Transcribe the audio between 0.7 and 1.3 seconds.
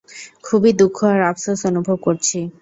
দুঃখ আর